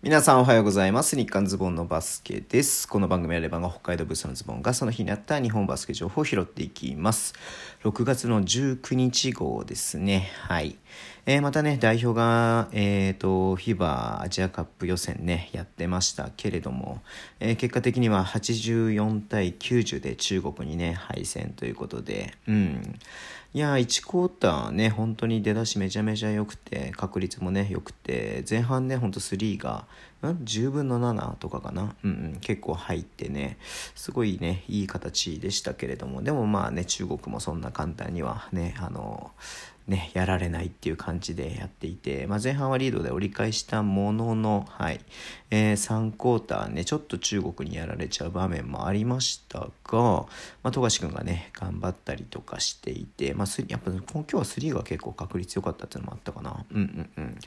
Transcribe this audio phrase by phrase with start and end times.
[0.00, 1.16] 皆さんおはようございます。
[1.16, 2.86] 日刊ズボンのバスケです。
[2.86, 7.34] この番組はレバンが北海道ブースのズボンがその日にあった日本バスケ情報を拾っていきます。
[7.82, 10.30] 6月の19日号ですね。
[10.42, 10.76] はい。
[11.26, 17.02] えーまたね、代表が、えっ、と、フィバアジアカップ予選ね、やってましたけれども、
[17.40, 23.00] えー結果的には84対90で中国にね、敗戦ということで、うん。
[23.58, 29.84] いや、1クォーターね、本当に出だしめちゃめちゃ良くて、確率もね、良くて、前半ね、ほんと3が、
[30.22, 33.56] ん10分の7とかかな、うんうん、結構入ってね
[33.94, 36.22] すごいねいい形でしたけれども。
[36.22, 39.30] でもまあね中国もそんな簡単にはねあの
[39.88, 45.00] ねやられないっていう感じでやっていて、まあ、前半はリードで折り返したものの、はい。
[45.50, 50.26] えー3クォーターねちょっと中国にやられちゃう場面もありましたが、ま
[50.64, 56.64] あ、富樫君がね頑張ったりとかしていて、まあ、やっぱ今日は3が結構確率良かったっていうのもあったかな。
[56.70, 57.38] うんうんうん。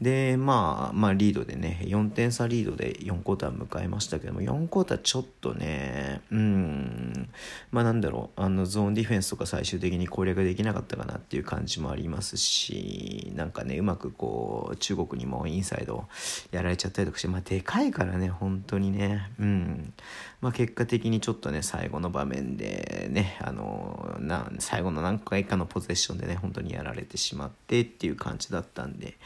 [0.00, 7.30] でまあまあリードでね4点差リードで4クォーター迎えましたけども4クォーターちょっとねうん。
[7.70, 16.06] まあなんだろうあのゾーンディフェンスとか最終的に攻略できなかったかなっていう感じもありますしなんかねうまくこう中国にもインサイド
[16.50, 19.30] やられちゃったりとかしてまあでかいからね本当にね。
[19.38, 19.92] うん。
[20.40, 29.16] まあ結果的にちょっとね最後の場面でねあのな最後の何回かのポゼッションでね本当にやられてしまってっていう感じだったんで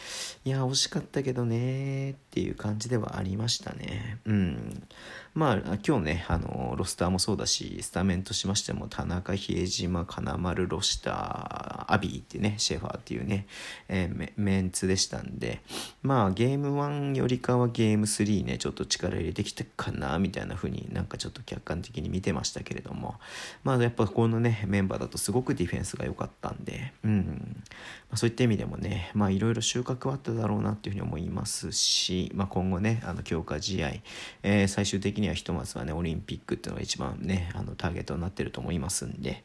[0.45, 4.19] いや惜しかったけどねってていう感じではありましたね。
[4.25, 4.83] うん。
[5.33, 13.47] まあ今日ねあのロスターもそうだしスタメンとしましても田中比江島金丸ロシターアビーってねシェファーっていうね、
[13.89, 15.61] えーメンツでしたんで
[16.03, 23.14] まあゲーム1よりかはゲーム3ねちょっと力入れてきたかなみたいな風になんかちょっと客観的に見てましたけれども。
[23.62, 27.62] まあやっぱこのねメンバーだとすごくディフェンスが良かったんでうん、
[28.11, 33.91] まあ、そういった意味でもねまあいろいろ収穫はあっただろうなっていうふうに思いますし、まあ、今後ねあの強化試合、
[34.43, 39.37] えー最終的にはひとまずはねオリンピックっていうのが一番ねあのターゲットになってると思いますんで、ま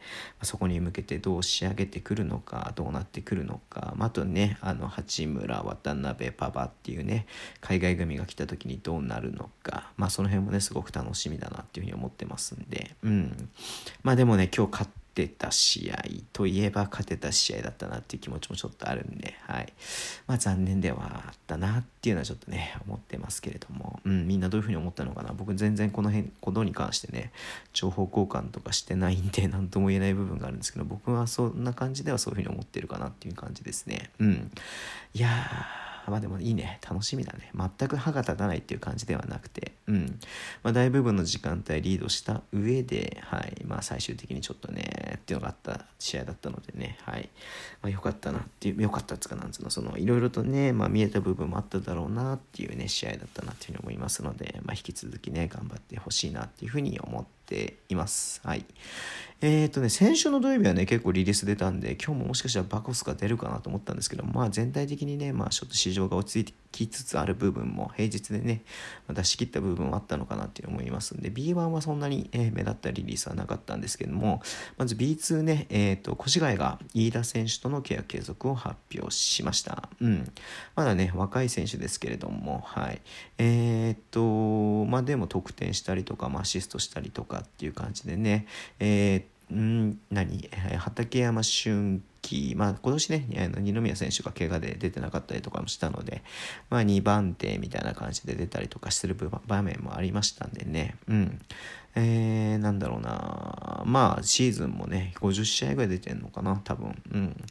[0.42, 7.28] あそこに向けてどう仕上げてくるのかどうなってくるのか、まあ、あとねあの八村渡辺パパっていうね
[7.62, 13.50] 海外組が来た時にどうなるのかまあその辺もねすごく楽しみだなっていうふうに思ってますんでうん。
[14.04, 16.04] まあでもね今日勝っててた試合
[16.34, 19.74] といえば勝てた試合だったなっていう気持ちもちょっとあるんで、はい。
[20.28, 25.34] まあ残念ではあったなっていうのはちょっとね、思ってますけれども、うん、みんなどういうふうに思ったのかな。
[25.34, 27.32] 僕全然この辺、ことに関してね、
[27.72, 34.12] 情報交換とかしてないんで、 何とも言えない部分があるんですけど、僕はそんな感じではそういうふうに思ってるかなっていう感じですね。
[34.20, 34.52] うん。
[35.14, 36.80] いやー、まあでもいいね。
[36.88, 37.52] 楽しみだね。
[37.56, 39.74] 全く歯が立たないっていう感じではなくて。
[39.88, 40.20] うん。
[40.64, 43.64] まあ大部分の時間帯リードした上ではい。
[43.66, 46.98] まあ最終的にちょっとねっていうのがあった試合だったのでね。
[47.04, 47.30] はい。
[47.82, 49.70] まあ良かったなっていう良かったっつかなんつうの。
[49.70, 57.36] そのいろいろとねまあ見えた部分もあっただろうなっていうね試合だったなっていうふうに思いますのでまあ引き続きね頑張ってほしいなっていうふうに思って
[57.90, 58.66] いますはい
[59.42, 68.64] えー、とね、先週の土曜日はね、結構リリース出たんで、今日ももしかしたらバコスが出るかなと思ったんですけど、まあ全体的にね、まあちょっと市場が落ち着きつつある部分も、平日でね、
[69.10, 74.42] 出し切った部分はあったのかなっていう思いますんで、B1 はそんなに、え目立ったリリースはなかったんですけども、
[74.78, 79.90] まず B2 ね、えー、と、越谷が飯田選手との契約継続を発表しました。
[80.00, 80.32] うん。
[80.76, 83.02] まだね、若い選手ですけれども、はい。
[83.38, 88.48] えー、と、まあでも得点したりとか、まあアシストしたりとかっていう感じでね、
[88.80, 90.50] えーん何？
[90.78, 96.24] 畠山俊樹、まあ、今年ねあの二宮選手が怪我で出てなかったりとかもしたので、
[96.70, 101.42] まあ、2番手みたいな感じで出たりとかする場場面もありましたんでね、うん。
[101.98, 103.65] えー、なんだろうな。
[103.86, 107.46] まあシーズンもね50試合ぐらい出てんのかな多分、うんま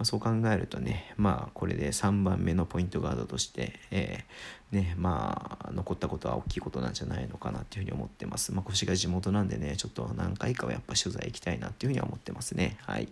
[0.00, 8.52] あ、そう考えるとねまあこれで3番目のポイントガードとして、えーねまあ残ったことは大きいことなんじゃないのかなっていうふうに思ってます。
[8.52, 12.76] まあ、腰が地元なんでねちょっと何回かはやっぱ取材行きたいなっていうふうには思ってますね。
[12.82, 13.08] はい。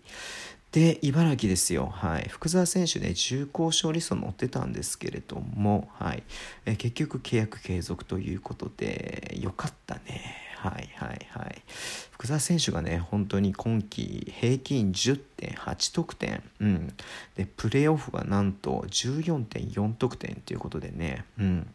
[0.70, 1.86] で、茨城ですよ。
[1.86, 2.28] はい。
[2.28, 6.22] 福澤選手ね、重厚勝リスト載ってたんですけれども、はい。
[6.66, 10.47] え結局契約継続ということで、よかったね。
[10.60, 11.62] はいはいはい。
[12.10, 16.42] 福澤選手がね、本当に今季平均10.8得点。
[16.60, 16.94] うん。
[17.36, 21.74] で、プレーオフがなんと14.4得点ということでね、うん。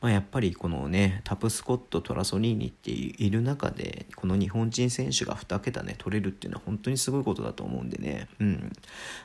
[0.00, 8.72] まあ、やっぱりこのねタプスコットトラソニーニっている中でこの日本人選手が2桁ね取れるっていうのは本当にすごいことだと思うんでね、うん、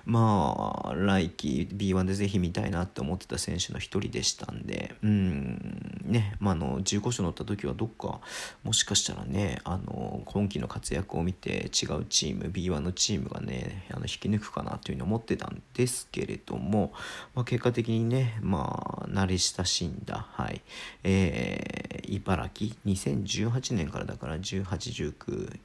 [0.05, 5.93] まあ来季 B1 でぜひ見たいなって思ってた選手の一人でしたんで、うん。
[6.05, 8.19] ね、まあ、あの15勝乗った時はどっか
[8.63, 16.93] もしかしたらねあの今季の活躍を見て違うチーム B1 のチームがねあの引き抜くかなというふうに思ってたんですけれども、
[17.35, 20.61] まあ、結果的にねまあ慣れ親しんだはい
[21.03, 25.59] えー、茨城2018年からだから1819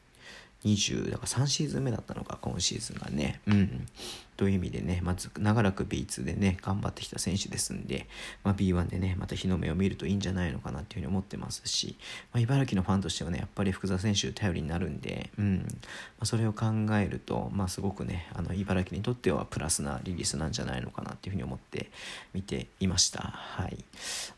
[0.64, 3.40] 20だから3シーズン目だったのか今シーズンがね。
[3.46, 3.86] うん。
[4.38, 8.06] という意味でね、まず長らく B2 でね、頑張ってきた選手ですんで、
[8.44, 11.96] まあ、B1 でね、また日の目を見るといいんじゃないのかなっていうふうに思ってますし、
[12.32, 15.64] まあ、茨城のファンとしてはね、やっぱり福澤選手頼りになるんで、うん、ま
[16.20, 16.66] あ、それを考
[17.00, 21.90] えると、まあ、すごくね、あの茨城にとってはプラスなリリースなんじゃないのかなっていうふうに思って
[22.32, 23.20] 見ていました。
[23.20, 23.76] はい。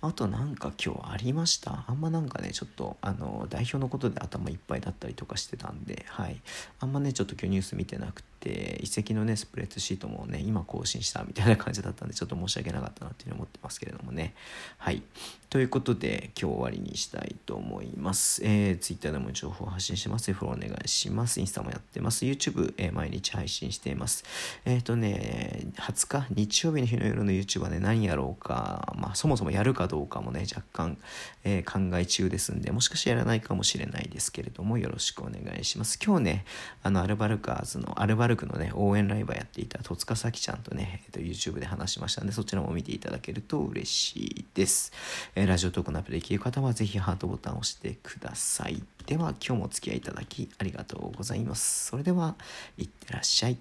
[0.00, 1.84] あとなんか今日ありました？
[1.86, 6.40] あんまなんかね、ちょっとあの代表のことで頭いっぱいだったりとかしてたんで、はい。
[6.78, 14.34] あんまね、ちょっと今日ニュース見てなくて、て移籍のねスプレッドシートもね今更新したみたいな感じだったんでちょっと申し訳なかったなっていうふうに思ってますけれどもね。
[14.78, 15.02] はい。
[15.50, 20.32] ということで今日終わりにしたいと思います、えー、Twitter でも情報を発信してます。
[20.32, 21.40] フォローお願いします。
[21.40, 22.24] インスタもやってます。
[22.24, 24.24] YouTube、えー、毎日配信しています。
[24.64, 30.98] えっ、ー、とね20日日曜日の日の夜の YouTube はね何やろうかまあそもそもやるかどうかもね若干、
[31.42, 35.98] えー、考え中ですんでもしかしてやらないかもしれないですけれどもよろしくお願いします。
[36.04, 36.44] 今日ね
[36.84, 44.92] あのアルバルカーズのアルバルクのね、応援ライバーやっていた戸塚咲ちゃんとね、えー、と YouTube で話しましたんで、そちらも見ていただけると嬉しいです。
[45.34, 48.82] えー、ラジオトークのアプリできる方は是非ハートボタンを押してください。
[49.06, 51.86] では、今日もお付き合いいただきありがとうございます。
[51.86, 52.36] それでは、
[52.78, 53.58] いってらっしゃい。